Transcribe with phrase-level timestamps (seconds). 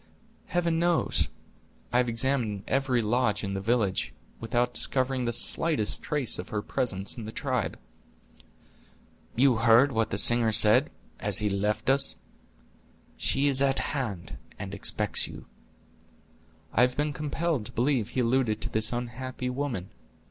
[0.47, 1.27] "Heaven knows.
[1.93, 6.63] I have examined every lodge in the village, without discovering the slightest trace of her
[6.63, 7.77] presence in the tribe."
[9.35, 12.15] "You heard what the singer said, as he left us:
[13.15, 15.45] 'She is at hand, and expects you'?"
[16.73, 19.91] "I have been compelled to believe he alluded to this unhappy woman."